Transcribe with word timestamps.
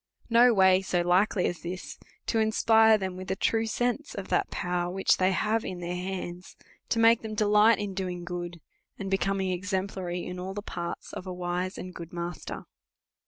No 0.31 0.51
way 0.51 0.81
so 0.81 1.01
likely 1.01 1.45
as 1.45 1.59
this, 1.59 1.99
to 2.25 2.39
inspire 2.39 2.97
him 2.97 3.17
with 3.17 3.29
a 3.29 3.35
true 3.35 3.67
sense 3.67 4.15
of 4.15 4.29
that 4.29 4.49
power 4.49 4.91
which 4.91 5.17
they 5.17 5.31
have 5.31 5.63
in 5.63 5.79
their 5.79 5.93
hands, 5.93 6.55
to 6.89 6.97
make 6.97 7.21
them 7.21 7.35
delight 7.35 7.77
in 7.77 7.93
doing 7.93 8.23
good, 8.25 8.61
and 8.97 9.11
becoming 9.11 9.51
exemplary 9.51 10.25
in 10.25 10.39
all 10.39 10.55
the 10.55 10.63
parts 10.63 11.13
of 11.13 11.27
a 11.27 11.31
wise 11.33 11.77
and 11.77 11.93
good 11.93 12.13
master. 12.13 12.63